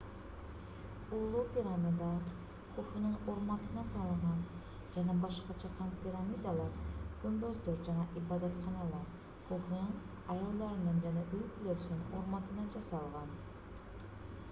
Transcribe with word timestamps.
улуу 1.15 1.41
пирамида 1.55 2.05
хуфунун 2.77 3.17
урматына 3.33 3.81
салынган 3.89 4.39
жана 4.95 5.15
башка 5.25 5.55
чакан 5.63 5.91
пирамидалар 6.05 6.79
күмбөздөр 7.25 7.77
жана 7.89 8.05
ибадатканалар 8.23 9.05
хуфунун 9.51 9.93
аялдарынын 10.37 10.99
жана 11.05 11.27
үй-бүлөсүнүн 11.41 12.17
урматына 12.23 12.65
жасалган 12.77 13.31